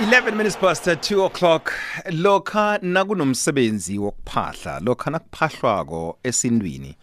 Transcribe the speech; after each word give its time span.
11 0.00 0.34
minutes 0.34 0.56
past 0.58 0.86
2 0.88 1.24
o'clock 1.24 1.72
lokha 2.10 2.78
nakunomsebenzi 2.82 3.98
wokuphahla 3.98 4.80
lokha 4.84 5.10
nakuphahlwako 5.10 6.18
esindwini 6.22 6.96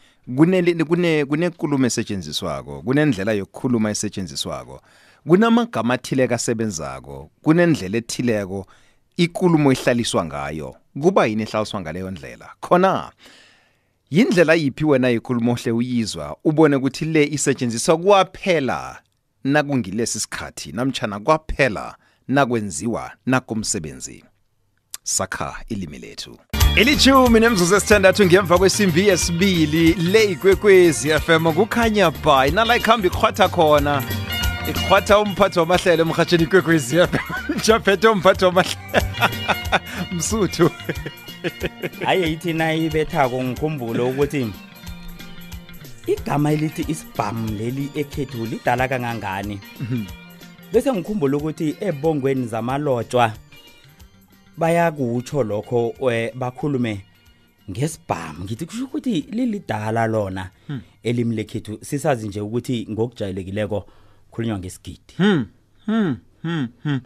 kune 0.88 1.26
kunekulumo 1.26 1.86
esetshenziswako 1.86 2.82
kunendlela 2.82 3.32
yokukhuluma 3.34 3.90
esetshenziswako 3.92 4.82
kunamagama 5.28 5.94
athile 5.94 6.28
kasebenzako 6.28 7.30
kunendlela 7.42 7.98
ethileko 7.98 8.68
ikulumo 9.18 9.72
ehlaliswa 9.72 10.26
ngayo 10.26 10.76
kuba 11.02 11.26
yini 11.26 11.42
ehlaliswa 11.44 11.82
ngaleyo 11.82 12.12
ndlela 12.12 12.50
khona 12.62 13.12
yindlela 14.12 14.54
yiphi 14.54 14.86
wena 14.86 15.10
ikulumo 15.12 15.52
ohle 15.52 15.72
uyizwa 15.72 16.38
ubone 16.44 16.76
ukuthi 16.76 17.06
le 17.06 17.26
isetshenziswa 17.28 17.98
kwaphela 17.98 19.00
nakungilesi 19.44 20.20
sikhathi 20.20 20.72
namtshana 20.72 21.20
kwaphela 21.20 21.96
nakwenziwa 22.28 23.12
nakomsebenzi 23.26 24.26
sakha 25.04 25.56
ilimi 25.68 25.98
lethu 26.00 26.38
ilitshumi 26.76 27.40
nemzuzu 27.40 27.76
esithandathu 27.76 28.22
ngemva 28.26 28.58
kwesimbi 28.60 29.08
yesibili 29.08 29.94
le 29.94 30.24
ikwekwezi 30.36 31.08
fm 31.24 31.46
kukhanya 31.56 32.12
ba 32.12 32.48
inala 32.48 32.76
ikuhamba 32.78 33.08
ikrhwatha 33.08 33.48
khona 33.56 34.04
ikhwatha 34.70 35.16
umphathi 35.20 35.60
wamahlelo 35.60 36.02
emrhatsheni 36.04 36.44
ikwekwezi 36.44 36.94
fm 37.08 37.18
japhethe 37.66 38.08
umphathi 38.08 38.46
wamahlelo 38.46 38.76
msuthu 40.16 40.66
hayi 42.06 42.24
yithina 42.28 42.66
ibethako 42.74 43.44
ngikhumbule 43.44 44.00
ukuthi 44.10 44.44
igama 46.12 46.48
elithi 46.52 46.84
isibhamu 46.94 47.52
leli 47.58 47.86
ekhethu 48.02 48.46
lidala 48.46 48.88
kangangani 48.88 49.56
mhm. 49.80 50.06
bese 50.74 50.90
ngikhumbula 50.94 51.38
ukuthi 51.38 51.68
ebongweni 51.88 52.44
zamalotshwa 52.52 53.26
bayakutsho 54.60 55.44
lokho 55.44 55.82
eh, 56.12 56.36
bakhulume 56.40 56.94
ngesibhamu 57.72 58.40
ngithi 58.46 58.66
kusho 58.66 58.84
ukuthi 58.86 59.16
lilidala 59.36 60.08
lona 60.08 60.50
hmm. 60.68 60.82
elimi 61.04 61.36
lekhethu 61.36 61.74
sisazi 61.88 62.28
nje 62.28 62.42
ukuthi 62.42 62.88
ngokujayelekileko 62.90 63.80
khulunywa 64.32 64.60
ngesigidi 64.60 65.14
hmm. 65.18 65.46
Hmm. 66.42 67.00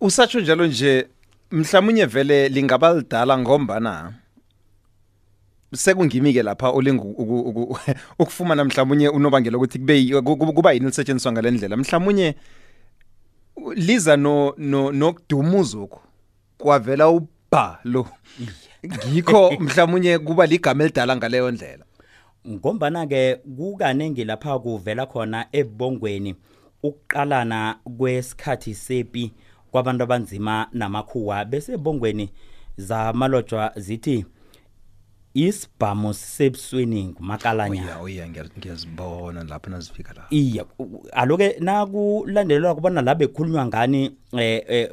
usatsho 0.00 0.40
njalo 0.40 0.66
nje 0.66 1.06
mhlawumnye 1.50 2.04
vele 2.06 2.48
lingaba 2.48 2.94
lidala 2.94 3.38
ngombana 3.38 4.12
sekungimi-ke 5.76 6.42
lapha 6.42 6.70
olinga 6.70 7.02
ukufumana 8.18 8.64
mhlawumunye 8.64 9.08
unobangela 9.08 9.56
ukuthi 9.56 9.78
kube 9.78 10.52
kuba 10.52 10.72
yini 10.72 10.86
lisetshenziswa 10.86 11.32
ngale 11.32 11.50
ndlela 11.50 11.76
mhlawumunye 11.76 12.34
liza 13.74 14.16
nokudumuzukho 14.16 16.00
kwavela 16.58 17.08
ubha 17.10 17.78
lo 17.84 18.06
ngikho 19.08 19.50
mhlawumunye 19.60 20.18
kuba 20.18 20.46
ligama 20.46 20.84
elidala 20.84 21.16
ngaleyo 21.16 21.50
ndlela 21.50 21.84
ngombana-ke 22.48 23.34
kukaningi 23.56 24.24
lapha 24.24 24.58
kuvela 24.58 25.06
khona 25.06 25.46
ebongweni 25.52 26.36
ukuqalana 26.82 27.78
kwesikhathi 27.98 28.74
sepi 28.74 29.32
kwabantu 29.70 30.02
abanzima 30.04 30.68
namakhuwa 30.72 31.44
bese 31.44 31.72
ebongweni 31.72 32.30
zamalojwa 32.76 33.72
zithi 33.76 34.24
isibhamu 35.46 36.14
sebusweni 36.14 37.04
ngumakalanya 37.04 38.00
uya 38.02 38.24
uya 38.24 38.24
ngiyazibona 38.28 39.44
lapho 39.44 39.70
nazifika 39.70 40.12
la 40.14 40.22
iya 40.30 40.64
aloke 41.12 41.56
nakulandelwa 41.60 42.74
kubona 42.74 43.02
la 43.02 43.14
bekhulunywa 43.14 43.66
ngani 43.66 44.10
eh, 44.32 44.64
eh 44.68 44.88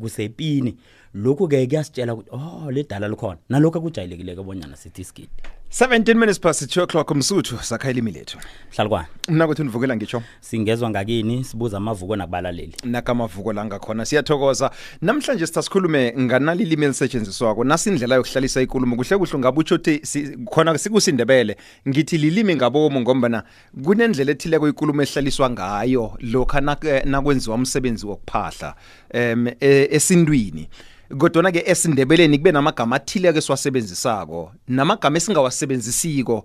kusepini 0.00 0.76
lokhu 1.14 1.48
ke 1.48 1.66
kuyasitshela 1.66 2.14
ukuthi 2.14 2.28
oh 2.32 2.70
lidala 2.70 3.08
likhona 3.08 3.38
nalokho 3.48 3.78
akujayelekileke 3.78 4.42
bonyana 4.42 4.76
sithi 4.76 5.02
isigidi 5.02 5.28
17 5.70 6.14
minutes 6.14 6.40
past 6.40 6.62
2 6.76 6.82
o'clock 6.82 7.10
umsuthu 7.10 7.58
sakha 7.62 7.90
ilimi 7.90 8.10
lethu 8.12 8.38
mhlalukwane 8.72 9.06
mina 9.28 9.46
kwethu 9.46 9.64
nivukela 9.64 9.96
ngisho 9.96 10.22
singezwa 10.40 10.90
ngakini 10.90 11.44
sibuza 11.44 11.76
amavuko 11.76 12.16
nakubalaleli 12.16 12.74
nakamavuko 12.84 13.52
la 13.52 13.64
ngakhona 13.64 14.04
siyathokoza 14.04 14.70
namhlanje 15.02 15.46
sithasikhulume 15.46 16.14
nganali 16.20 16.62
ilimi 16.62 16.84
elisetshenziswako 16.84 17.64
nasindlela 17.64 18.14
yokuhlalisa 18.14 18.60
ikulumo 18.60 18.96
kuhle 18.96 19.18
kuhle 19.18 19.38
ngabutsho 19.38 19.74
ukuthi 19.74 20.00
si, 20.06 20.36
khona 20.44 20.78
sikusindebele 20.78 21.56
ngithi 21.88 22.18
lilimi 22.18 22.56
ngabomu 22.56 23.00
ngombana 23.00 23.42
kunendlela 23.84 24.32
ethileko 24.32 24.68
ikulumo 24.68 25.02
ehlaliswa 25.02 25.50
ngayo 25.50 26.18
lokha 26.20 26.60
nakwenziwa 26.60 27.54
eh, 27.54 27.58
na 27.58 27.62
umsebenzi 27.62 28.06
wokuphahla 28.06 28.74
um 29.14 29.46
eh, 29.48 29.88
esintwini 29.90 30.60
eh, 30.60 30.96
kodwana 31.16 31.52
ke 31.52 31.62
esindebeleni 31.66 32.38
kube 32.38 32.52
namagama 32.52 32.96
athile 32.96 33.32
ke 33.32 33.40
siwasebenzisako 33.40 34.52
namagama 34.68 35.16
esingawasebenzisiko 35.16 36.44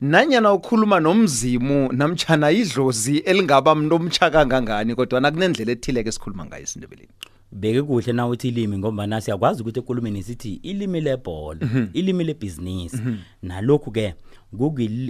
nanyana 0.00 0.52
ukhuluma 0.52 1.00
nomzimu 1.00 1.92
namtshana 1.92 2.50
idlozi 2.50 3.18
elingaba 3.18 3.74
mntu 3.74 3.94
omtsha 3.96 4.30
kangangani 4.30 4.94
kodwana 4.94 5.30
kunendlela 5.30 5.72
ethile 5.72 6.04
ke 6.04 6.12
sikhuluma 6.12 6.46
ngayo 6.46 6.62
esindebeleni 6.62 7.08
beke 7.52 7.82
kuhle 7.82 8.12
na 8.12 8.26
uthi 8.26 8.48
ilimi 8.48 8.78
ngombana 8.78 9.20
siyakwazi 9.20 9.62
ukuthi 9.62 9.78
ekulumeni 9.80 10.22
sithi 10.22 10.52
ilimi 10.62 11.00
lebhola 11.00 11.60
mm 11.62 11.70
-hmm. 11.74 11.86
ilimi 11.92 12.24
lebhizinisi 12.24 12.96
mm 12.96 13.18
-hmm. 13.42 13.48
nalokhu-ke 13.48 14.14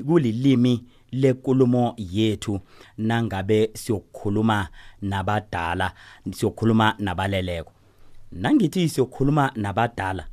kulilimi 0.06 0.84
lekulumo 1.12 1.94
yethu 1.96 2.60
nangabe 2.98 3.70
siyokukhuluma 3.74 4.66
nabadala 5.02 5.92
siyokukhuluma 6.30 6.94
nabaleleko 6.98 7.72
nangithi 8.32 8.88
siyokhuluma 8.88 9.52
nabadala 9.56 10.24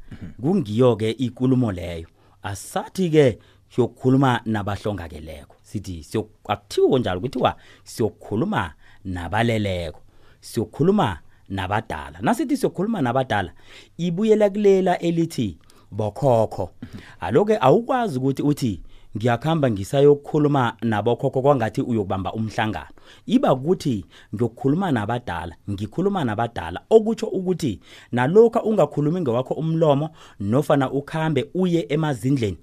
kungiyo 0.41 0.95
ke 0.95 1.11
inkulumo 1.11 1.71
leyo 1.71 2.07
asathi 2.43 3.09
ke 3.09 3.39
siyokhuluma 3.69 4.41
nabahlongakeleko 4.45 5.55
sithi 5.63 6.03
siyakuthiwo 6.03 6.99
njalo 6.99 7.21
kuthiwa 7.21 7.55
siyokhuluma 7.83 8.73
nabaleleko 9.05 9.99
siyokhuluma 10.41 11.19
nabadala 11.49 12.19
nasithi 12.21 12.57
siyokhuluma 12.57 13.01
nabadala 13.01 13.51
ibuyela 13.97 14.49
kulela 14.49 14.99
elithi 14.99 15.57
bokhokho 15.91 16.71
aloke 17.19 17.57
awukwazi 17.61 18.17
ukuthi 18.19 18.41
uthi 18.43 18.81
ngiyakuhamba 19.15 19.71
ngisayokukhuluma 19.71 20.73
nabokhokho 20.81 21.41
kwangathi 21.41 21.81
uyokubamba 21.81 22.33
umhlangano 22.33 22.91
iba 23.25 23.53
ukuthi 23.53 24.05
ngiyokukhuluma 24.35 24.91
nabadala 24.91 25.55
ngikhuluma 25.71 26.23
nabadala 26.23 26.79
okutsho 26.95 27.27
ukuthi 27.27 27.79
nalokho 28.11 28.59
ungakhulumi 28.59 29.21
ngewakho 29.21 29.53
umlomo 29.53 30.07
nofana 30.39 30.91
ukhambe 30.91 31.49
uye 31.53 31.85
emazindleni 31.89 32.57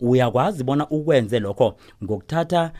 uyakwazi 0.00 0.64
bona 0.64 0.84
ukwenze 0.90 1.38
lokho 1.38 1.76
ngokuthatha 2.04 2.70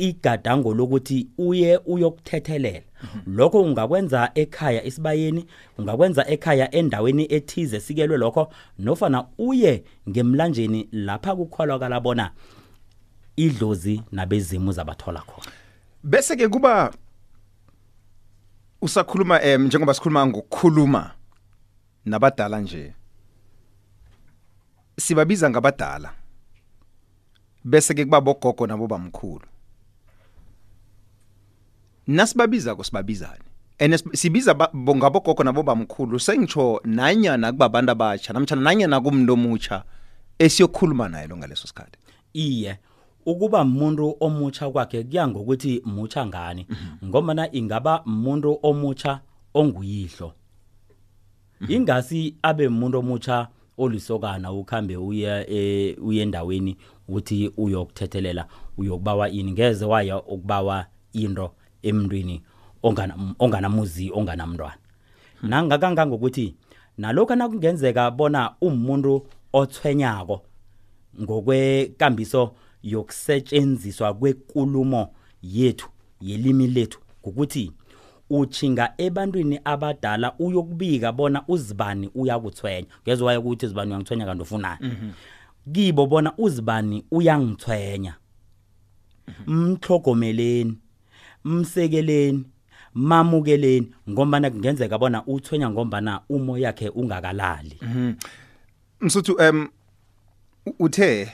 igadango 0.00 0.74
lokuthi 0.74 1.28
uye 1.38 1.76
uyokuthethelela 1.86 2.80
lokho 3.26 3.62
ungakwenza 3.62 4.30
ekhaya 4.34 4.82
isibayeni 4.84 5.46
ungakwenza 5.78 6.26
ekhaya 6.30 6.74
endaweni 6.74 7.26
ethize 7.34 7.80
sikelwe 7.80 8.16
lokho 8.16 8.52
nofana 8.78 9.26
uye 9.38 9.84
ngemlanjeni 10.08 10.88
lapha 10.92 11.36
kukholakala 11.36 12.00
bona 12.00 12.30
idlozi 13.36 14.02
nabezimu 14.12 14.72
zabathola 14.72 15.20
khona 15.20 15.52
bese 16.04 16.36
ke 16.36 16.48
kuba 16.48 16.92
usakhuluma 18.82 19.42
em 19.42 19.60
eh, 19.62 19.66
njengoba 19.66 19.94
sikhuluma 19.94 20.26
ngokukhuluma 20.26 21.10
nabadala 22.04 22.60
nje 22.60 22.92
sibabiza 24.98 25.50
ngabadala 25.50 26.12
bese 27.64 27.94
ke 27.94 28.04
kuba 28.04 28.20
bogogo 28.20 28.66
nabo 28.66 28.86
bamkhulu 28.86 29.49
nasibabiza 32.10 32.74
kusibabizane 32.74 33.40
and 33.78 33.94
sibiza 34.16 34.54
bongabogogo 34.54 35.44
nabobamkhulu 35.44 36.20
sengitsho 36.20 36.80
nanyana 36.84 37.52
kubabantu 37.52 37.92
abatsha 37.92 38.32
namtshana 38.32 38.62
nanyana 38.62 39.00
kumntu 39.00 39.32
omutsha 39.32 39.84
esiyokhuluma 40.38 41.08
naye 41.08 41.26
lo 41.28 41.36
ngaleso 41.36 41.66
sikhathi 41.68 41.98
iye 42.34 42.78
ukuba 43.26 43.62
umuntu 43.62 44.16
omutsha 44.20 44.70
kwakhe 44.70 45.04
kuya 45.04 45.28
ngokuthi 45.28 45.82
mutsha 45.84 46.26
ngani 46.26 46.66
mhm. 46.68 47.08
ngomana 47.08 47.48
ingaba 47.54 48.02
umuntu 48.04 48.58
omutsha 48.62 49.20
onguyihlo 49.54 50.32
mhm. 51.60 51.72
ingasi 51.72 52.34
abe 52.42 52.66
umuntu 52.66 52.98
omutsha 52.98 53.48
olisokana 53.78 54.52
ukhambe 54.52 54.96
uya 54.96 55.46
e, 55.50 55.94
uye 56.02 56.22
endaweni 56.22 56.76
ukuthi 57.08 57.52
uyokuthethelela 57.56 58.46
uyokubawa 58.78 59.30
ini 59.30 59.52
ngeze 59.52 59.84
waya 59.84 60.22
ukubawa 60.22 60.86
into 61.12 61.50
emntwini 61.82 62.42
onganamuzi 63.40 64.10
onganamntwana 64.14 64.74
nangakangangokuthi 65.42 66.54
nalokho 66.98 67.34
nakungenzeka 67.36 68.10
bona 68.10 68.42
umuntu 68.60 69.12
othwenyako 69.60 70.36
ngokwekambiso 71.22 72.42
yokusetshenziswa 72.82 74.14
kwekulumo 74.14 75.02
yethu 75.42 75.88
yelimi 76.20 76.66
lethu 76.66 77.00
ukuthi 77.22 77.72
uchinga 78.30 78.84
ebantwini 78.98 79.56
abadala 79.64 80.28
uyokubika 80.44 81.08
bona 81.12 81.40
uzibani 81.54 82.06
uyakuthwenya 82.20 82.88
ngezwe 83.02 83.24
waye 83.26 83.38
ukuthi 83.38 83.64
izibani 83.66 83.90
uyangithwenya 83.98 84.22
kanti 84.26 84.42
ufunani 84.42 84.86
mhm. 84.86 85.10
kibo 85.72 86.06
bona 86.06 86.30
uzibani 86.38 87.04
uyangithwenya 87.10 88.14
mhlogomeleni 89.46 90.78
msekeleni 91.44 92.44
mamukeleni 92.94 93.92
ngombana 94.10 94.50
kungenzeka 94.50 94.98
bona 94.98 95.26
uthwenya 95.26 95.70
ngombana 95.70 96.20
umo 96.28 96.58
yakhe 96.58 96.88
ungakalali 96.88 97.78
mhm. 97.82 98.12
msuthu 99.00 99.40
em 99.42 99.68
uthe 100.78 101.32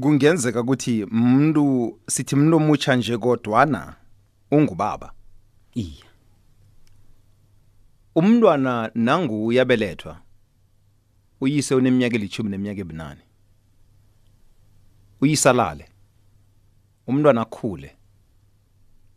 kungenzeka 0.00 0.60
ukuthi 0.60 1.04
umuntu 1.04 1.98
sithi 2.08 2.36
mlo 2.36 2.56
omutsha 2.56 2.96
nje 2.96 3.18
kodwana 3.18 3.94
ungubaba 4.52 5.12
iya 5.74 6.04
umntwana 8.14 8.90
nangu 8.94 9.46
uyabelethwa 9.46 10.20
uyise 11.40 11.74
uneminyaka 11.74 12.14
elithumi 12.16 12.50
neminyaka 12.50 12.80
ebunane 12.80 13.20
uyisalale 15.20 15.84
umntwana 17.06 17.40
akhule 17.40 17.97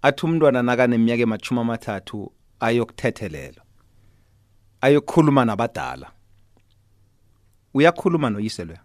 athi 0.06 0.22
umntwana 0.26 0.60
nakaneminyaka 0.68 1.22
emachuma 1.28 1.60
amathathu 1.66 2.20
ayokuthethelelwa 2.66 3.64
ayokhuluma 4.86 5.42
nabadala 5.50 6.08
uyakhuluma 7.78 8.28
noyise 8.34 8.64
lo 8.70 8.78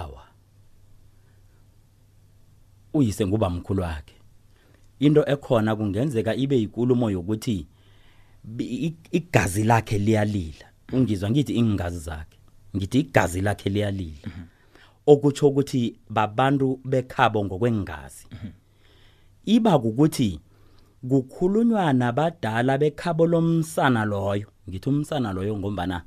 awa 0.00 0.24
uyise 2.96 3.22
nguba 3.26 3.48
mkhulu 3.56 3.80
wakhe 3.86 4.14
into 5.04 5.20
ekhona 5.34 5.70
kungenzeka 5.78 6.30
ibe 6.42 6.56
inkulumo 6.64 7.06
yokuthi 7.16 7.56
igazi 9.18 9.62
lakhe 9.70 9.96
liyalila 10.06 10.66
ungizwa 10.96 11.26
ngithi 11.32 11.52
ingazi 11.60 11.98
zakhe 12.08 12.38
ngithi 12.76 12.98
igazi 13.04 13.40
lakhe 13.46 13.68
liyalila 13.74 14.26
mhm. 14.30 14.42
okutsho 15.12 15.44
ukuthi 15.50 15.82
babantu 16.16 16.66
bekhabo 16.90 17.38
ngokwengazi 17.44 18.24
mm 18.32 18.38
-hmm. 18.40 18.52
iba 19.46 19.72
ukuthi 19.78 20.30
kukhulunywa 21.08 21.92
nabadala 22.00 22.74
bekhabo 22.82 23.24
lomsana 23.32 24.02
loyo 24.12 24.46
ngithi 24.68 24.88
umsana 24.92 25.28
loyo 25.36 25.52
ngombana 25.60 25.98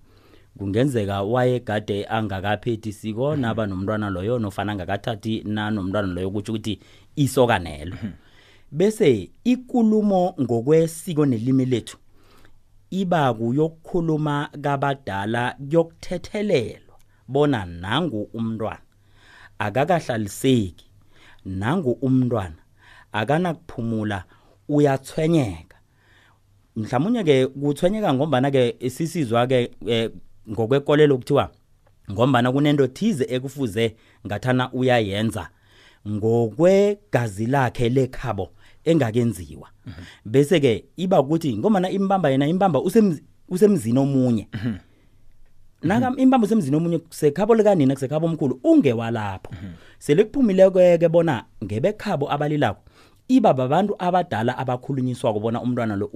kungenzeka 0.57 1.21
wayegade 1.23 1.97
angakaphethi 2.17 2.91
siko 2.99 3.27
mhm. 3.31 3.41
naba 3.41 3.63
nomntwana 3.69 4.07
loyo 4.15 4.35
nofana 4.43 4.69
angakathathi 4.71 5.33
nanomntwana 5.55 6.07
loyo 6.15 6.29
kutsho 6.33 6.51
ukuthi 6.53 6.73
isokanelo 7.23 7.95
mhm. 8.03 8.11
bese 8.77 9.31
ikulumo 9.43 10.35
ngokwesiko 10.41 11.23
nelimi 11.25 11.65
lethu 11.65 11.97
iba 12.91 13.21
kuyokukhuluma 13.33 14.49
kabadala 14.63 15.53
kuyokuthethelelwa 15.55 16.95
bona 17.33 17.65
nangu 17.65 18.21
umntwana 18.37 18.81
akakahlaliseki 19.63 20.87
nangu 21.45 21.91
umntwana 21.91 22.55
akana 23.11 23.53
kuphumula 23.53 24.23
uyathwenyeka 24.69 25.77
mhlawumnye 26.75 27.23
ke 27.23 27.47
kuthwenyeka 27.47 28.13
ngombana 28.13 28.51
ke 28.51 28.75
sisizwa 28.89 29.47
ke 29.47 29.71
eh, 29.87 30.11
ngokwekolelo 30.49 31.17
kuthiwa 31.17 31.51
ngombana 32.11 32.51
kunento 32.51 32.87
thize 32.87 33.25
ekufuze 33.29 33.95
ngathana 34.27 34.71
uyayenza 34.73 35.49
ngokwegazi 36.07 37.45
lakhe 37.45 37.89
lekhabo 37.89 38.51
engakenziwa 38.85 39.69
bese 40.25 40.59
ke 40.59 40.85
iba 40.97 41.19
ukuthi 41.21 41.57
ngombana 41.57 41.89
imbamba 41.89 42.29
yena 42.29 42.47
imbamba 42.47 42.81
usemzini 43.49 43.99
omunye 43.99 44.47
naka 45.81 46.15
imbamba 46.21 46.45
usemzini 46.45 46.75
omunye 46.77 46.99
sekhabo 47.09 47.55
likanina 47.55 47.93
kusekhabo 47.93 48.27
omkhulu 48.27 48.59
ungewalapho 48.63 49.49
selikuphumileke 49.99 50.97
ke 50.97 51.07
bona 51.09 51.43
ngebekhabo 51.63 52.31
abalilako 52.31 52.88
iba 53.29 53.53
babantu 53.53 53.95
abadala 53.99 54.57
abakhulunyiswa 54.57 55.33
kubona 55.33 55.61
umntwana 55.61 55.93
lo 56.01 56.09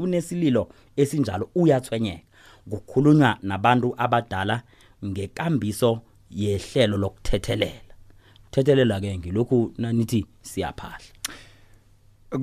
unesililo 0.00 0.62
esinjalo 1.02 1.44
uyathwenyeka 1.60 2.22
kukhulunywa 2.70 3.30
nabantu 3.48 3.88
abadala 4.04 4.56
ngekambiso 5.06 5.90
yehlelo 6.30 6.96
lokuthethelela 7.02 7.92
ukuthethelela 8.40 8.94
ke 9.00 9.10
ngilokhu 9.20 9.58
nanithi 9.78 10.24
siyaphahla 10.42 11.06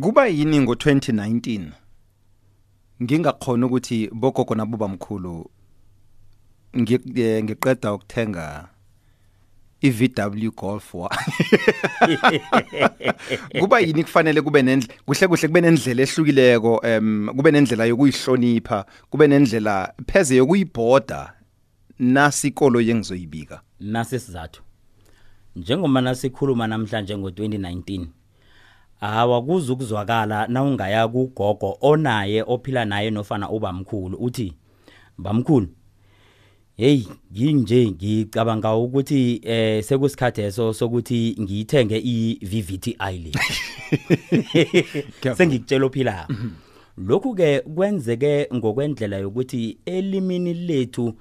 kuba 0.04 0.24
yini 0.28 0.58
ngo2019 0.62 1.62
ngingakhona 3.04 3.66
ukuthi 3.66 3.98
bogogo 4.14 4.54
nabo 4.56 4.78
bamkhulu 4.78 5.36
ngiqeda 6.78 7.90
ukuthenga 7.98 8.46
iVW 9.88 10.52
Golf 10.52 10.96
wa 10.96 11.10
kuba 13.60 13.80
yini 13.80 14.04
kufanele 14.04 14.42
kube 14.42 14.62
nendle 14.62 14.90
kuhle 15.06 15.28
kuhle 15.28 15.48
kube 15.48 15.62
nendlela 15.62 16.02
ehlukileko 16.04 16.80
em 16.84 17.28
kube 17.36 17.52
nendlela 17.52 17.86
yokuyihlonipha 17.86 18.86
kube 19.10 19.28
nendlela 19.28 19.94
pheze 20.12 20.36
yokuyiboda 20.36 21.34
nasikolo 22.00 22.82
yengizoyibika 22.82 23.62
nase 23.80 24.20
sizathu 24.20 24.62
njengoba 25.56 26.02
nasikhuluma 26.02 26.68
namhlanje 26.68 27.16
ngo2019 27.16 28.06
awakuzi 29.02 29.72
ukuzwakala 29.72 30.48
na 30.48 30.64
ungaya 30.64 31.08
kugogo 31.08 31.78
onaye 31.82 32.44
ophila 32.48 32.86
naye 32.86 33.10
nofana 33.12 33.50
ubamkhulu 33.50 34.18
uthi 34.18 34.54
bamkhulu 35.18 35.68
hey 36.78 37.02
yinje 37.34 37.92
ngicabanga 37.92 38.76
ukuthi 38.76 39.42
eh 39.44 39.84
sekusikhathe 39.84 40.44
eso 40.46 40.74
sokuthi 40.74 41.36
ngiyithenge 41.42 41.98
iVVTi 42.00 42.96
le 43.24 43.32
sengikutshela 45.38 45.86
ophila 45.86 46.26
mhm. 46.30 46.50
lokhu 47.08 47.36
ke 47.36 47.60
kwenzeke 47.60 48.48
ngokwendlela 48.54 49.18
yokuthi 49.18 49.78
elimini 49.86 50.54
lethu 50.54 51.16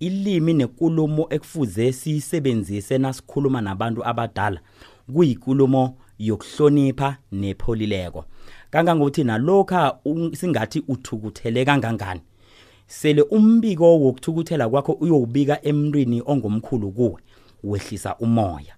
ilimi 0.00 0.54
nenkulumo 0.54 1.26
ekufuze 1.30 1.92
sisebenzise 1.92 2.98
nasikhuluma 2.98 3.60
nabantu 3.60 4.04
abadala 4.04 4.60
kuyinkulumo 5.14 5.96
yokuhlonipha 6.18 7.16
nepholileko 7.32 8.24
kangangokuthi 8.70 9.24
nalokha 9.24 9.96
singathi 10.32 10.82
uthukuthele 10.88 11.64
kangangani 11.64 12.20
sele 12.90 13.22
umbiko 13.22 13.98
wokuthukuthela 14.00 14.68
kwakho 14.68 14.92
uyowubika 14.92 15.62
emntwini 15.64 16.22
ongumkhulu 16.26 16.90
kuwe 16.90 17.20
wehlisa 17.64 18.10
umoya 18.24 18.74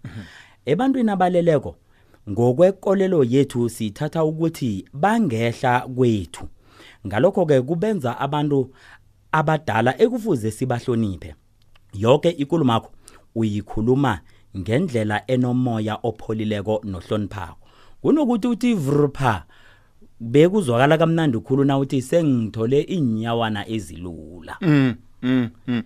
ebantwini 0.67 1.11
abaleleko 1.11 1.71
ngokwekolelo 2.31 3.25
yethu 3.33 3.61
sithatha 3.75 4.21
ukuthi 4.31 4.73
bangehla 5.03 5.75
kwethu 5.97 6.45
ngalokho 7.07 7.43
ke 7.49 7.57
kubenza 7.69 8.11
abantu 8.25 8.59
abadala 9.33 9.91
ekufuze 10.05 10.49
sibahloniphe 10.57 11.31
yonke 12.03 12.31
inkulumo 12.31 12.73
yakho 12.75 12.91
uyikhuluma 13.41 14.13
ngendlela 14.59 15.17
enomoya 15.35 15.95
opholileko 16.09 16.75
nohloniphako 16.91 17.57
kunokuthi 18.03 18.47
uthi 18.49 18.71
vrupha 18.75 19.33
bekuzwakala 20.23 20.99
kamnandi 20.99 21.39
khulu 21.39 21.65
na 21.65 21.79
uthi 21.79 22.03
sengithole 22.03 22.81
inyawana 22.81 23.69
ezilula 23.69 24.57
mm 24.61 24.95
mm, 25.23 25.49
mm. 25.67 25.83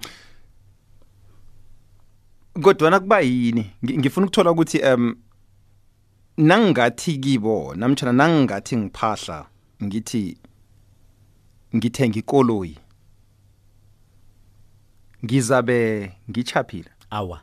kodwa 2.62 2.90
nakuba 2.90 3.20
yini 3.20 3.70
ngifuna 3.98 4.26
ukuthola 4.26 4.50
ukuthi 4.50 4.78
um 4.80 5.14
nangathi 6.36 7.18
kibo 7.18 7.74
namtshana 7.76 8.12
nangathi 8.12 8.76
ngiphahla 8.76 9.46
ngithi 9.84 10.38
ngithenga 11.76 12.18
ikoloyi 12.18 12.76
ngizabe 15.24 16.12
ngichaphila 16.30 16.90
awa 17.10 17.40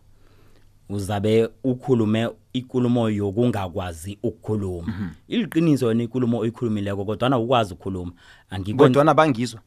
uzabe 0.94 1.50
ukhulume 1.64 2.30
inkulumo 2.54 3.10
yokungakwazi 3.10 4.18
ukukhuluma 4.24 4.88
mhm. 4.88 5.08
iliqiniso 5.28 5.86
yona 5.88 6.04
inkulumo 6.04 6.38
oyikhulumileko 6.40 7.06
kodwa 7.06 7.30
na 7.30 7.38
ukwazi 7.38 7.74
ukukhuluma 7.74 8.12
angikho 8.50 8.78
kodwa 8.90 9.14
bangizwa 9.14 9.62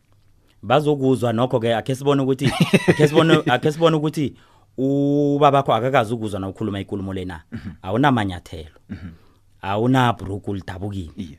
bazokuzwa 0.63 1.33
nokho 1.33 1.61
ke 1.61 1.75
akhe 1.75 1.95
sibone 1.95 2.23
ukuthi 2.23 2.47
akhe 2.87 3.09
sibone 3.09 3.43
akhe 3.55 3.73
sibone 3.73 3.97
ukuthi 3.97 4.35
ubabakho 4.79 5.75
akakazi 5.75 6.15
ukuzwa 6.15 6.41
na 6.41 6.49
ukukhuluma 6.49 6.81
inkulumo 6.81 7.13
lena 7.15 7.43
mhm. 7.53 7.71
awuna 7.83 8.13
manyathelo 8.13 8.79
mhm. 8.89 9.09
awuna 9.63 10.13
bruku 10.13 10.55
lidabukile 10.55 11.39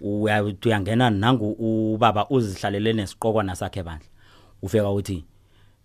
uyangena 0.00 1.10
nangu 1.10 1.50
ubaba 1.94 2.28
uzihlalele 2.28 2.92
nesiqokwana 2.92 3.56
sakhe 3.56 3.82
bandla 3.82 4.08
ufeka 4.62 4.90
uthi 4.90 5.24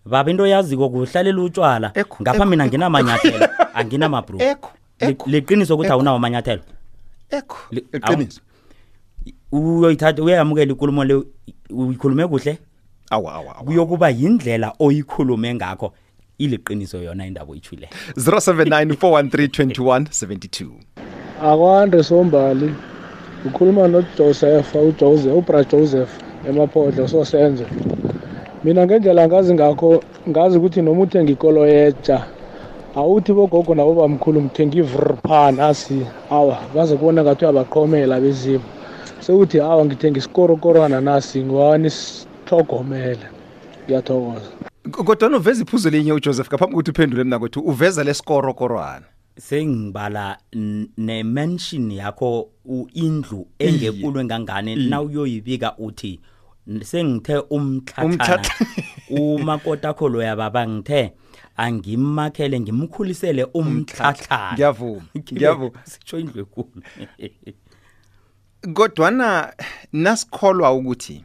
baba 0.04 0.30
into 0.30 0.46
yaziko 0.46 0.88
kuhlalela 0.90 1.42
utshwala 1.42 1.92
ngapha 2.22 2.46
mina 2.46 2.66
nginamanyathelo 2.66 3.46
anginamabro 3.78 4.38
liqiniso 5.26 5.74
ukuthi 5.74 5.92
awunawo 5.92 6.16
amanyathelo 6.16 6.60
ekho 7.30 7.56
liqiniso 7.70 8.40
uyoyithatha 9.52 10.22
uyayamukela 10.22 10.72
inkulumo 10.72 11.04
le 11.04 11.14
uyikhulume 11.70 12.26
kuhle 12.28 12.58
awa 13.10 13.30
awa 13.34 13.52
kuyokuba 13.62 14.10
yindlela 14.10 14.72
oyikhulume 14.82 15.54
ngakho 15.54 15.94
iliqiniso 16.38 16.98
yona 16.98 17.26
indaba 17.26 17.52
oyithwile 17.52 17.86
0794132172 18.16 20.70
akwande 21.42 22.02
sombali 22.02 22.74
ukhuluma 23.46 23.88
nojoseph 23.88 24.74
ujoseph 24.74 25.34
ubra 25.38 25.62
joseph 25.64 26.10
emaphondla 26.48 27.08
sosenzo 27.08 27.66
mina 28.64 28.86
ngendlela 28.86 29.26
ngazi 29.28 29.54
ngakho 29.54 30.02
ngazi 30.30 30.58
ukuthi 30.58 30.80
noma 30.82 31.02
uthenga 31.02 31.32
ikolo 31.34 31.66
yetsha 31.66 32.16
awuthi 32.94 33.32
bogogo 33.34 33.74
nabobamkhulu 33.74 34.38
mthenga 34.46 34.78
ivrpa 34.82 35.50
nasi 35.52 36.06
awa 36.30 36.58
baze 36.74 36.94
kubona 36.96 37.22
ngathi 37.26 37.42
uyabaqhomela 37.44 38.20
bezimu 38.22 38.64
sewuthi 39.20 39.58
awa 39.60 39.82
ngithenga 39.84 40.18
isikorokorwana 40.22 41.00
nasi 41.02 41.42
ngiwanisithogomele 41.42 43.26
ngiyathokoza 43.84 44.48
kodwana 45.04 45.36
uveza 45.42 45.62
iphuzo 45.66 45.90
linye 45.90 46.12
ujoseph 46.14 46.46
ngaphambi 46.48 46.74
kokuthi 46.74 46.90
uphendule 46.90 47.24
mna 47.24 47.38
kwethu 47.38 47.60
uveza 47.60 48.04
lesikorokorwana 48.06 49.06
sengibala 49.38 50.38
nemention 50.98 51.90
yakho 51.90 52.48
indlu 52.94 53.46
engekulwe 53.58 54.24
ngangane 54.24 54.76
mm. 54.76 54.86
nawuyoyibika 54.90 55.74
uthi 55.78 56.20
sengithe 56.84 57.38
umthathana 57.50 58.44
umakoti 59.10 59.86
akho 59.86 60.08
loya 60.08 60.36
baba 60.36 60.68
ngithe 60.68 61.12
angimakhele 61.56 62.60
ngimkhulisele 62.60 63.44
umthathana 63.44 64.52
ngiyavuma 64.54 65.02
ngiyavuma 65.18 65.80
sisho 65.84 66.18
indlu 66.20 66.38
enkulu 66.42 66.82
kodwana 68.74 69.54
nasikholwa 69.92 70.72
ukuthi 70.72 71.24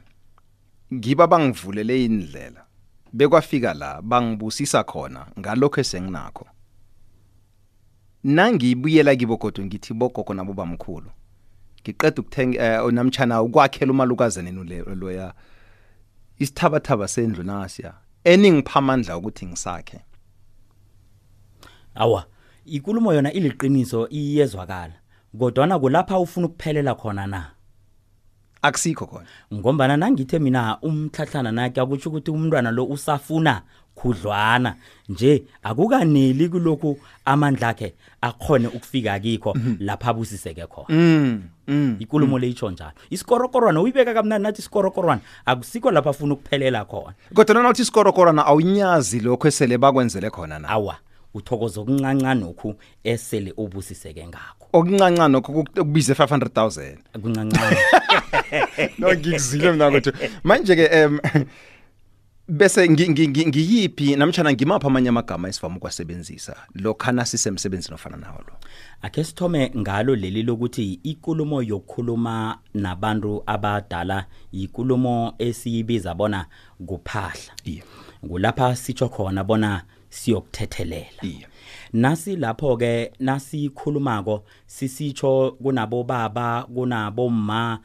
ngiba 0.94 1.28
bangivulele 1.28 2.06
indlela 2.06 2.66
bekwafika 3.14 3.74
la 3.74 4.02
bangibusisa 4.02 4.84
khona 4.84 5.26
ngalokho 5.40 5.82
esenginakho 5.82 6.48
nangibuyela 8.24 9.16
kibo 9.16 9.38
kodwa 9.38 9.66
ngithi 9.66 9.94
bogogo 9.94 10.34
nabo 10.34 10.54
bamkhulu 10.54 11.10
ngiqeda 11.94 12.22
ukuthenga 12.22 12.58
eh, 12.66 12.84
oh, 12.86 12.92
namtchana 12.98 13.36
ukwakhela 13.42 13.92
umalukazane 13.92 14.52
loya 15.02 15.28
isithabathaba 16.42 17.06
sendlu 17.14 17.44
nasiya 17.50 17.92
eningiphamandla 18.32 19.18
ukuthi 19.18 19.46
ngisakhe 19.46 20.00
awa 22.04 22.22
ikulumo 22.66 23.10
yona 23.16 23.30
iliqiniso 23.38 24.00
iyezwakala 24.20 24.96
kodwana 25.40 25.76
kulapha 25.82 26.16
ufuna 26.20 26.46
ukuphelela 26.48 26.94
khona 27.02 27.28
na 27.28 27.42
akusikho 28.62 29.06
khona 29.06 29.26
ngombana 29.54 29.98
nangithe 29.98 30.40
mina 30.40 30.78
umtlahlana 30.82 31.52
nake 31.52 31.82
akutsho 31.82 32.10
ukuthi 32.10 32.32
umntwana 32.32 32.72
lo 32.72 32.86
usafuna 32.86 33.62
khudlwana 33.96 34.76
nje 35.10 35.44
akukaneli 35.64 36.50
kulokhu 36.50 36.98
amandla 37.26 37.68
akhe 37.70 37.94
akhone 38.22 38.68
ukufika 38.68 39.20
kikho 39.20 39.54
mhm. 39.56 39.76
lapha 39.80 40.08
abusiseke 40.10 40.66
khona 40.68 40.88
mm, 40.90 41.42
mm, 41.68 41.96
ikulumo 42.00 42.36
mm. 42.36 42.42
leyitsho 42.42 42.72
njalo 42.72 42.92
isikorokorwana 43.10 43.82
uyibeka 43.82 44.14
kamnani 44.14 44.44
nathi 44.44 44.62
isikorokorwana 44.62 45.22
akusikho 45.46 45.92
lapha 45.92 46.10
afuna 46.10 46.34
ukuphelela 46.34 46.86
khona 46.86 47.14
kodwa 47.34 47.56
nona 47.56 47.70
uthi 47.70 47.82
isikorokorwana 47.82 48.46
awunyazi 48.46 49.20
lokho 49.20 49.48
esele 49.48 49.78
bakwenzele 49.78 50.30
khona 50.30 50.60
na 50.60 50.68
awa 50.70 50.98
uthokoza 51.34 51.82
okuncancanokhu 51.82 52.76
esele 53.04 53.54
ubusiseke 53.58 54.28
ngakho 54.28 54.68
okuncancanokho 54.74 55.64
kubize 55.78 56.14
500 56.14 56.98
000 57.18 58.07
no 58.98 59.08
ngikuzile 59.16 59.72
mina 59.72 59.88
ukuthi 59.88 60.12
manje 60.44 60.76
ke 60.76 60.86
em 60.92 61.20
bese 62.48 62.90
ngiyipi 62.90 64.16
namtshana 64.16 64.54
ngimapha 64.54 64.88
amanye 64.88 65.10
amagama 65.10 65.50
esivama 65.50 65.78
ukwasebenzisa 65.78 66.56
lokhana 66.76 67.26
sisemsebenzini 67.26 67.96
ofana 67.96 68.18
nawo 68.18 68.40
lo 68.48 68.54
ake 69.02 69.24
sithome 69.24 69.72
ngalo 69.78 70.16
leli 70.16 70.44
lokuthi 70.44 71.00
ikulumo 71.04 71.62
yokukhuluma 71.64 72.58
nabantu 72.74 73.44
abadala 73.46 74.26
ikulumo 74.52 75.34
esiyibiza 75.38 76.14
bona 76.16 76.46
kuphahla 76.88 77.54
yeah. 77.66 77.86
kulapha 78.30 78.76
sitsho 78.76 79.10
khona 79.10 79.44
bona 79.44 79.84
siyokuthethelela 80.10 81.22
yeah. 81.24 81.50
nasi 81.94 82.36
lapho 82.36 82.78
ke 82.78 83.12
nasikhulumako 83.20 84.44
sisitsho 84.68 85.52
kunabo 85.62 86.04
baba 86.04 86.64
kunabo 86.64 87.30
ma 87.30 87.80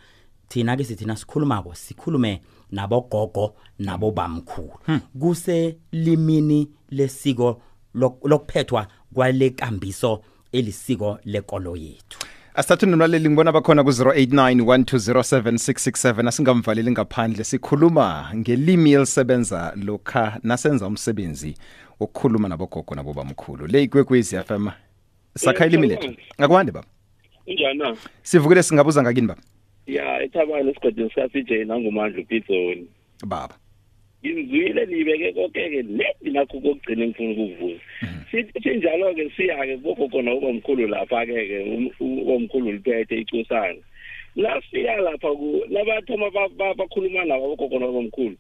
thina 0.53 0.77
ke 0.77 0.85
sithi 0.85 1.05
nasikhuluma 1.09 1.63
ko 1.65 1.71
sikhulume 1.75 2.33
nabogogo 2.77 3.55
nabobamkhulu 3.79 4.73
hmm. 4.87 5.01
kuse 5.21 5.77
limini 5.93 6.69
lesiko 6.91 7.63
lokuphethwa 7.95 8.87
kwale 9.15 9.51
kambiso 9.51 10.21
elisiko 10.53 11.19
lekolo 11.25 11.77
yethu 11.77 12.19
asithathe 12.55 12.87
nomlaleli 12.87 13.29
ngibona 13.31 13.53
bakhona 13.53 13.85
ku-089 13.85 14.65
1207667 14.65 16.29
asingamvaleli 16.29 16.91
ngaphandle 16.91 17.45
sikhuluma 17.45 18.31
ngelimi 18.37 18.93
elisebenza 18.93 19.73
lokha 19.77 20.39
nasenza 20.43 20.87
umsebenzi 20.87 21.55
wokukhuluma 22.01 22.49
nabogogo 22.49 22.95
nabobamkhulu 22.95 23.67
le 23.67 23.83
ikwekwezi 23.83 24.37
f 24.37 24.51
m 24.51 24.71
sakha 25.37 25.67
ilimi 25.67 25.87
lethu 25.87 26.11
ngakwande 26.41 26.73
baba 26.73 26.87
injani 27.47 27.79
na 27.79 27.97
sivukile 28.23 28.63
singabuza 28.63 29.03
ngakini 29.03 29.27
baba 29.27 29.43
ya 29.87 30.23
ethabani 30.23 30.71
esigodini 30.71 31.09
sika-cj 31.11 31.51
nangumandla 31.67 32.23
upidzoni 32.23 32.87
baba 33.27 33.55
ngimzwile 34.25 34.87
niyibeke 34.87 35.33
konke-ke 35.35 35.83
ledi 35.83 36.31
nakho 36.31 36.61
kokugcina 36.63 37.03
engifuna 37.05 37.31
ukukuvuza 37.31 37.81
mhm. 38.03 38.21
sithi 38.31 38.71
njalo-ke 38.79 39.25
siya-ke 39.37 39.77
kukho 39.83 40.07
khona 40.09 40.31
ubamkhulu 40.39 40.87
lapha-ke-ke 40.87 41.59
um, 41.75 41.91
ubamkhulu 42.23 42.73
liphethe 42.73 43.15
icusana 43.27 43.81
nasiya 44.39 44.97
lapha 45.03 45.31
labathoma 45.71 46.31
bakhuluma 46.79 47.25
nabo 47.27 47.45
abogogo 47.51 47.77
nabobamkhulu 47.83 48.37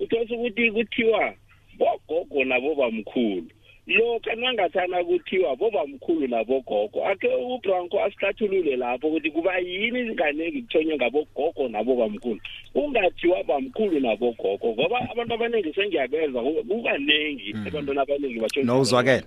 uthosa 0.00 0.32
ukuthi 0.34 0.70
kuthiwa 0.72 1.34
bogogo 1.78 2.40
nabobamkhulu 2.48 3.48
lokho 3.86 4.34
nangathana 4.36 5.04
kuthiwa 5.04 5.56
bobamkhulu 5.56 6.26
nabogogo 6.28 7.06
akhe 7.06 7.28
ubranko 7.34 8.04
asihlathulule 8.04 8.76
lapho 8.76 9.06
ukuthi 9.06 9.30
kuba 9.30 9.58
yini 9.58 10.00
inganeki 10.00 10.62
kuthonywe 10.62 10.96
ngabogogo 10.96 11.68
nabobamkhulu 11.68 12.40
ungathiwa 12.74 13.44
bamkhulu 13.44 14.00
nabogogo 14.00 14.68
ngoba 14.74 14.98
abantu 15.10 15.34
abaningi 15.34 15.74
sengiyabezwa 15.74 16.42
kukaningi 16.42 17.52
mm. 17.54 17.66
ebantwini 17.66 18.00
abaningi 18.00 18.40
bathonozwakele 18.40 19.24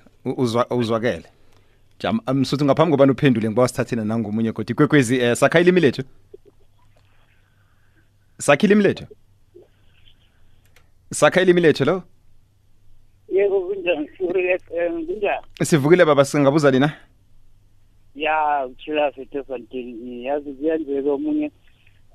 uzwakele 0.76 1.26
jam 2.00 2.20
msuthi 2.34 2.64
um, 2.64 2.68
ngaphambi 2.68 2.92
kobani 2.92 3.12
uphendule 3.12 3.48
ngiba 3.48 3.62
wasithathena 3.62 4.06
nangomunye 4.06 4.52
godi 4.52 4.74
kwekwezi 4.74 5.18
um 5.18 5.24
eh, 5.24 5.36
sakha 5.36 5.60
ilimi 5.60 5.82
lethu 5.82 6.04
sakha 8.38 8.66
ilimi 8.68 8.82
lethu 8.84 9.04
sakha 11.12 11.42
ilimi 11.42 11.62
lethu 11.62 11.86
lo 11.86 12.04
yebo 13.40 13.62
kunjani 13.68 14.08
furi 14.08 14.60
fm 14.60 14.98
eh, 15.00 15.06
kunjani 15.08 15.44
sivukile 15.64 16.06
baba 16.06 16.26
singabuza 16.26 16.72
lina 16.72 16.92
ya 18.16 18.66
uthila 18.72 19.12
setefantini 19.12 20.26
yazi 20.26 20.52
kuyenzeka 20.54 21.12
omunye 21.12 21.52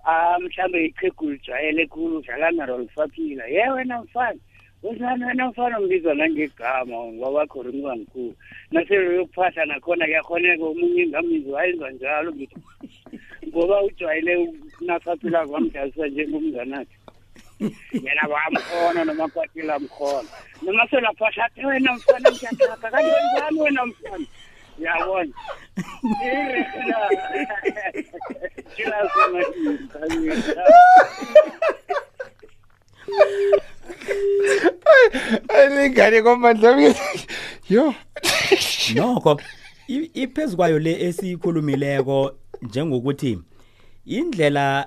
ah, 0.04 0.36
mhlawumbe 0.40 0.84
iqhegu 0.86 1.30
lijwayele 1.30 1.86
khulu 1.88 2.16
udlala 2.20 2.50
naro 2.50 2.78
lifaphila 2.78 3.44
ye 3.48 3.70
wena 3.70 4.02
mfani 4.02 4.40
uzani 4.82 5.24
wena 5.24 5.48
mfani 5.48 5.74
umbizwa 5.80 6.14
nangegama 6.14 6.96
wabakhoringiwa 7.20 7.96
ngikhulu 7.96 8.34
naselo 8.70 9.12
yokuphahla 9.12 9.64
nakhona 9.64 10.04
kuyakhoneka 10.04 10.64
omunye 10.64 11.06
ngamizi 11.08 11.50
wayenzwa 11.50 11.90
njalo 11.90 12.34
ngithi 12.34 12.56
ngoba 13.48 13.82
ujwayele 13.82 14.48
unafaphila 14.82 15.46
kwamdlalisa 15.46 16.06
njengomnganakhe 16.06 16.92
yena 17.92 18.22
bamkhona 18.30 19.04
nomakwatila 19.04 19.78
mkhona 19.78 20.28
noma 20.62 20.88
selaphahlathe 20.88 21.66
wena 21.66 21.92
mfana 21.92 22.30
mtyathapha 22.30 22.90
kantiwenzani 22.90 23.60
wena 23.60 23.86
mfana 23.86 24.26
yabona 24.78 25.34
ayilingane 35.48 36.22
komandla 36.22 36.94
yo 37.70 37.94
noko 38.94 39.40
iphezu 40.14 40.56
kwayo 40.56 40.78
le 40.78 41.00
esiyikhulumileko 41.06 42.34
njengokuthi 42.62 43.38
indlela 44.06 44.84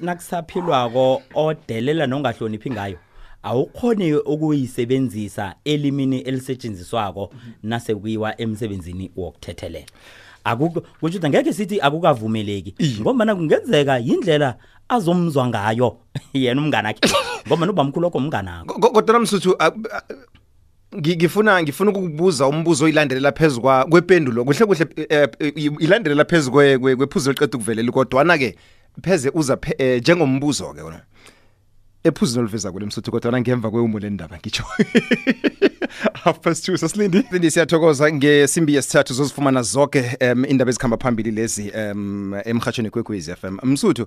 nakusaphilwako 0.00 1.22
odelela 1.34 2.06
nongahloniphi 2.06 2.70
ngayo 2.70 2.98
awukhoni 3.42 4.14
ukuyisebenzisa 4.14 5.54
elimini 5.64 6.18
elisetshenziswako 6.20 7.30
nase 7.62 7.94
kuyiwa 7.94 8.40
emsebenzini 8.40 9.10
wokuthethelela 9.16 9.86
akuko 10.44 10.80
kusho 10.80 11.18
ukuthi 11.18 11.28
ngeke 11.28 11.52
sithi 11.52 11.80
akukavumeleki 11.80 12.74
ngombana 13.00 13.34
kungenzeka 13.34 13.98
yindlela 13.98 14.54
azomzwa 14.88 15.46
ngayo 15.48 15.96
yena 16.34 16.60
umnganakhe 16.62 17.00
ngoba 17.46 17.70
ubamkhulu 17.70 18.04
wakho 18.04 18.18
umnganakho 18.18 18.74
kodwa 18.90 19.12
namsuthu 19.12 19.56
ngifuna 20.96 21.62
ngifuna 21.62 21.90
ukukubuza 21.90 22.46
umbuzo 22.46 22.84
oyilandelela 22.84 23.32
phezukwa 23.32 23.84
kwependulo 23.84 24.44
kuhle 24.44 24.66
kuhle 24.66 24.86
eh, 25.08 25.28
eh, 25.38 25.52
ilandelela 25.78 26.24
phezukwe 26.24 26.78
kwephuzo 26.78 27.32
liqeda 27.32 27.56
ukuvelela 27.58 27.92
kodwa 27.92 28.24
na 28.24 28.38
ke 28.38 28.56
pheze 29.02 29.30
uza 29.34 29.58
eh, 29.78 30.00
njengombuzo 30.00 30.72
ke 30.74 30.82
wona 30.82 31.00
ephuzo 32.04 32.40
oluveza 32.40 32.72
kule 32.72 32.86
msuthu 32.86 33.10
kodwa 33.10 33.32
na 33.32 33.40
ngemva 33.40 33.70
kweumo 33.70 33.98
lendaba 33.98 34.38
ngitsho 34.38 34.64
half 36.22 36.38
past 36.40 36.68
2 36.68 36.76
sasilindi 36.76 37.24
sindi 37.30 37.50
siyathokoza 37.50 38.12
ngesimbi 38.12 38.74
yesithathu 38.74 39.14
zozifumana 39.14 39.62
zonke 39.62 40.16
um, 40.20 40.44
indaba 40.44 40.68
ezikhamba 40.70 40.96
phambili 40.98 41.30
lezi 41.30 41.70
um, 41.76 42.34
emhatshweni 42.44 42.90
kwekwez 42.90 43.30
FM 43.30 43.58
msuthu 43.62 44.06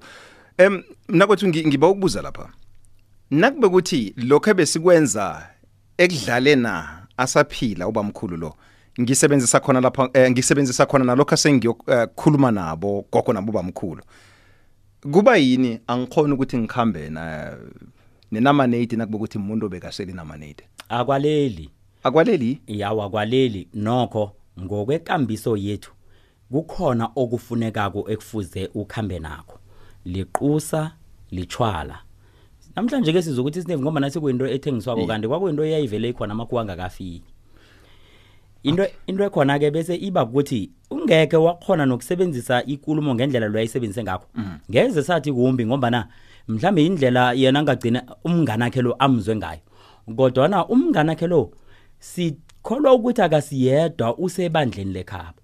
um 0.68 0.84
nakwethu 1.08 1.48
ngiba 1.48 1.88
ukubuza 1.88 2.22
lapha 2.22 2.50
nakube 3.32 3.70
kuthi 3.70 4.14
lokho 4.18 4.50
ebesikwenza 4.52 5.51
ekudlale 6.04 6.56
na 6.56 6.90
asaphila 7.18 7.88
ubamkhulu 7.88 8.38
lo 8.38 8.54
ngisebenzisa 9.02 9.60
khona 9.60 9.82
lapha 9.82 10.10
eh, 10.14 10.32
ngisebenzisa 10.32 10.84
khona 10.90 11.04
nalokho 11.06 11.38
sengiyokhuluma 11.44 12.48
eh, 12.50 12.54
uh, 12.54 12.60
nabo 12.62 13.06
gogo 13.12 13.34
nabo 13.34 13.52
bamkhulu 13.52 14.04
kuba 15.14 15.38
yini 15.38 15.80
angikhona 15.88 16.34
ukuthi 16.34 16.58
ngikhambe 16.58 17.10
na 17.10 17.54
nenamanate 18.32 18.96
nakuba 18.96 19.18
ukuthi 19.18 19.38
umuntu 19.38 19.66
obekaseli 19.66 20.14
namanate 20.14 20.64
akwaleli 20.90 21.70
akwaleli 22.04 22.52
yawa 22.68 23.10
kwaleli 23.10 23.68
nokho 23.74 24.36
ngokwekambiso 24.60 25.58
yethu 25.58 25.94
kukhona 26.52 27.10
okufunekako 27.16 28.06
ekufuze 28.12 28.70
ukhambe 28.74 29.20
nakho 29.20 29.60
liqusa 30.06 30.92
lichwala 31.32 32.00
namhlanje 32.76 33.12
ke 33.14 33.22
sizokuthi 33.22 33.62
Steve 33.62 33.82
ngoba 33.84 34.00
nathi 34.00 34.20
kuyinto 34.20 34.48
ethengiswako 34.48 35.04
kanti 35.10 35.28
kwakuyinto 35.28 35.64
eyayivele 35.66 36.10
ikhona 36.10 36.32
amakuwanga 36.34 36.76
kafiki 36.76 37.22
into 38.64 38.84
into 39.08 39.24
ekhona 39.24 39.60
ke 39.60 39.72
bese 39.72 39.96
iba 39.96 40.24
ukuthi 40.24 40.72
ungeke 40.92 41.38
wakhona 41.38 41.86
nokusebenzisa 41.86 42.64
ikulumo 42.66 43.16
ngendlela 43.16 43.48
lo 43.48 43.58
yayisebenzise 43.60 44.04
ngakho 44.04 44.28
mm. 44.36 44.58
ngeze 44.72 45.04
sathi 45.04 45.34
kumbi 45.34 45.66
ngoba 45.66 45.90
na 45.90 46.08
mhlambe 46.48 46.86
indlela 46.86 47.34
yena 47.34 47.60
angagcina 47.60 48.04
umnganakhe 48.24 48.82
lo 48.82 48.96
amzwe 49.00 49.36
ngayo 49.36 49.62
kodwa 50.16 50.48
na 50.48 50.68
umnganakhe 50.68 51.28
lo 51.28 51.52
sikholwa 52.00 52.94
ukuthi 52.94 53.22
akasiyedwa 53.22 54.18
usebandleni 54.18 54.94
lekhaba 54.94 55.41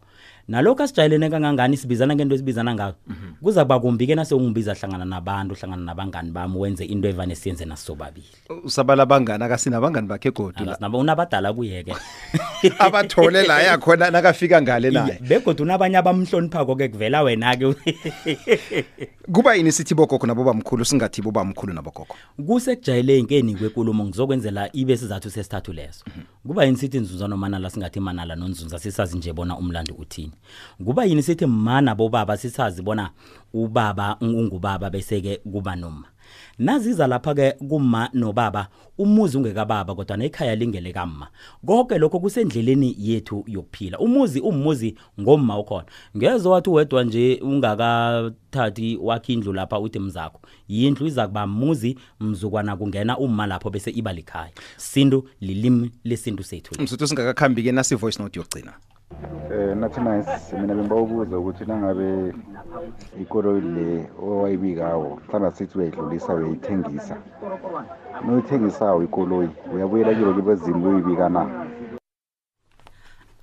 nalokho 0.48 0.84
asijayelene 0.84 1.30
kangangani 1.30 1.78
sibizana 1.78 2.16
ngento 2.16 2.36
esibizana 2.36 2.74
ngayo 2.76 2.94
mhm. 3.08 3.34
kuza 3.44 3.66
kuba 3.66 3.80
kumbi-ke 3.80 4.16
nasewungibiza 4.16 4.74
hlangana 4.74 5.06
nabantu 5.06 5.56
hlangana 5.56 5.84
nabangani 5.86 6.32
bami 6.32 6.58
wenze 6.58 6.86
into 6.86 7.08
evane 7.08 7.36
siyenze 7.36 7.66
nasisobabili 7.66 8.28
usabala 8.64 9.04
abangani 9.04 9.44
akasinabangani 9.44 10.08
bakhe 10.08 10.32
godwa 10.32 11.00
unabadala 11.00 11.54
kuye-ke 11.54 11.96
abathole 12.80 13.44
la 13.48 13.62
yakhona 13.64 14.12
nakafika 14.12 14.62
ngale 14.62 14.90
naye 14.92 15.20
begodwa 15.28 15.64
unabanye 15.66 15.98
abamhloniphako-ke 15.98 16.90
kuvela 16.90 17.22
wena-ke 17.24 17.76
kuba 19.34 19.56
yini 19.56 19.72
sithi 19.72 19.96
bogogo 19.96 20.28
nabobamkhulu 20.28 20.86
singathi 20.86 21.22
bobamkhulu 21.22 21.74
nabogogo 21.74 22.16
kusekujayele 22.48 23.20
inkeni 23.20 23.56
kwenkulumo 23.56 24.06
ngizokwenzela 24.06 24.70
ibe 24.74 24.98
sizathu 24.98 25.30
sesithathu 25.30 25.74
leso 25.74 26.06
mhm. 26.08 26.24
kuba 26.48 26.66
yini 26.66 26.78
sithi 26.78 27.00
nzunza 27.00 27.28
nomanala 27.28 27.70
singathi 27.70 28.00
manala 28.00 28.36
nonzunza 28.36 28.80
sisazi 28.80 29.18
nje 29.18 29.34
bona 29.34 29.58
umlando 29.58 29.94
uthini 29.94 30.32
kuba 30.86 31.06
yini 31.06 31.24
sithi 31.24 31.46
mana 31.46 31.96
bobaba 31.96 32.38
sisazi 32.38 32.82
bona 32.82 33.10
ubaba 33.54 34.18
ungubaba 34.22 34.90
bese 34.90 35.22
ke 35.22 35.38
kuba 35.44 35.76
noma 35.76 36.08
naziza 36.60 37.08
lapha 37.08 37.34
ke 37.36 37.52
kuma 37.70 38.10
nobaba 38.14 38.68
umuzi 38.98 39.38
ungekababa 39.38 39.96
kodwa 39.96 40.18
nekhaya 40.18 40.56
lingele 40.56 40.94
kama 40.94 41.28
konke 41.66 41.98
lokho 41.98 42.20
kusendleleni 42.20 42.96
yethu 43.00 43.44
yokuphila 43.48 44.00
umuzi 44.00 44.40
umuzi 44.42 44.98
ngoma 45.20 45.60
ukhona 45.60 45.86
ngeze 46.18 46.50
wathi 46.50 46.70
wedwa 46.70 47.04
nje 47.04 47.40
ungakathathi 47.44 48.98
wakhe 49.02 49.34
indlu 49.34 49.54
lapha 49.54 49.80
uthi 49.80 50.00
mzakho 50.00 50.42
yindlu 50.68 51.08
iza 51.08 51.28
kuba 51.28 51.48
muzi 51.48 51.98
mzukwana 52.20 52.76
kungena 52.78 53.18
uma 53.18 53.48
lapho 53.48 53.70
bese 53.70 53.92
iba 53.92 54.14
likhaya 54.14 54.52
sindu 54.78 55.30
lilimi 55.42 55.92
lesintu 56.04 56.44
sethu 56.44 56.82
msuthu 56.82 57.08
singakakhambi 57.08 57.64
ke 57.64 57.72
nasi 57.72 57.96
voice 57.96 58.20
note 58.24 58.40
yokugcina 58.40 58.74
Eh 59.54 59.74
nathi 59.80 60.00
nice 60.02 60.56
mina 60.60 60.74
bengiba 60.76 60.96
ukuza 61.04 61.36
ukuthi 61.38 61.64
nangabe 61.66 62.10
ikoro 63.24 63.52
le 63.76 63.88
owayibikawo 64.24 65.10
mhlawumbe 65.28 65.50
sithi 65.58 65.76
uyayidlulisa 65.78 66.34
uyayithengisa 66.38 67.16
noyithengisayo 68.26 69.04
ikoloyi 69.08 69.50
uyabuyela 69.74 70.12
kilo 70.16 70.34
ke 70.36 70.42
bezimo 70.48 70.90
uyibika 70.90 71.30
na 71.30 71.42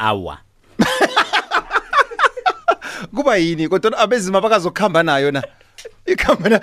awa 0.09 0.37
kuba 3.16 3.35
yini 3.37 3.68
kodwa 3.68 3.98
abezima 3.98 4.40
bakazokhamba 4.44 5.03
nayo 5.03 5.31
na 5.33 5.42
ikhamba 6.07 6.48
na 6.48 6.61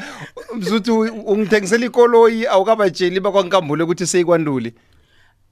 mzuthi 0.58 0.92
ungithengisela 1.32 1.86
ikoloyi 1.90 2.46
awukabatsheli 2.54 3.20
bakwankambule 3.20 3.84
ukuthi 3.84 4.06
seyikwanduli 4.08 4.70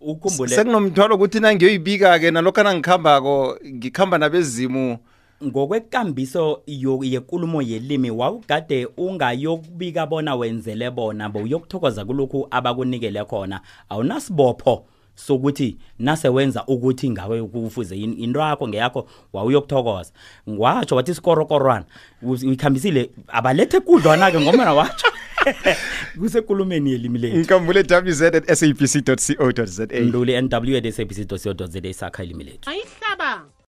ukhumbule 0.01 0.55
sekunomthwalo 0.55 1.15
ukuthi 1.15 1.39
nangiyoyibika 1.39 2.19
ke 2.19 2.31
nalokho 2.31 2.63
nangikhambako 2.63 3.57
ngikhamba 3.75 4.17
nabezimu 4.17 4.97
ngokwekambiso 5.45 6.61
yenkulumo 6.67 7.61
yelimi 7.61 8.11
wawugade 8.11 8.87
ungayokubika 8.97 10.05
bona 10.07 10.35
wenzele 10.35 10.89
bona 10.91 11.29
bowuyokuthokoza 11.29 12.05
kulokhu 12.05 12.47
abakunikele 12.51 13.25
khona 13.25 13.61
awunasibopho 13.89 14.85
sokuthi 15.15 15.77
nase 15.99 16.29
wenza 16.29 16.63
ukuthi 16.67 17.09
ngawe 17.09 17.43
kufuze 17.43 17.97
into 17.99 18.39
yakho 18.39 18.67
ngeyakho 18.67 19.07
wawuyokuthokoza 19.33 20.11
ngwatsho 20.49 20.95
wathi 20.95 21.15
sikorokorwana 21.15 21.85
uyikhambisile 22.23 23.09
abalethe 23.27 23.79
kudlwana-ke 23.79 24.39
ngomana 24.39 24.73
watsho 24.73 25.07
kusekulumeni 26.19 26.91
yelimi 26.95 27.19
lethu 27.21 27.37
inkambule 27.39 27.79
wz@sabc.co.za 27.89 29.85
nduli 30.07 30.35
nw@sabc.co.za 30.45 31.79
isakha 31.93 32.21
ilimi 32.25 32.43
lethu 32.49 32.65
ayihlaba 32.71 33.58